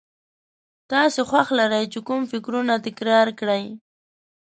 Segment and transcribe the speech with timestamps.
[0.91, 3.63] تاسې خوښه لرئ چې کوم فکرونه تکرار کړئ.